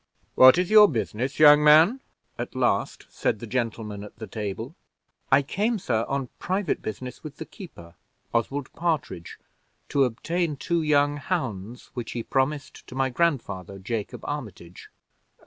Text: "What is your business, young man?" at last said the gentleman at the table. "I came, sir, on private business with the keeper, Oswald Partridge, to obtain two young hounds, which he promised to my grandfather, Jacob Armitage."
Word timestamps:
"What 0.33 0.57
is 0.57 0.71
your 0.71 0.87
business, 0.87 1.37
young 1.39 1.63
man?" 1.63 1.99
at 2.35 2.55
last 2.55 3.05
said 3.11 3.37
the 3.37 3.45
gentleman 3.45 4.03
at 4.03 4.15
the 4.17 4.25
table. 4.25 4.73
"I 5.31 5.43
came, 5.43 5.77
sir, 5.77 6.05
on 6.07 6.29
private 6.39 6.81
business 6.81 7.23
with 7.23 7.37
the 7.37 7.45
keeper, 7.45 7.93
Oswald 8.33 8.73
Partridge, 8.73 9.37
to 9.89 10.05
obtain 10.05 10.55
two 10.55 10.81
young 10.81 11.17
hounds, 11.17 11.91
which 11.93 12.13
he 12.13 12.23
promised 12.23 12.87
to 12.87 12.95
my 12.95 13.09
grandfather, 13.11 13.77
Jacob 13.77 14.21
Armitage." 14.25 14.89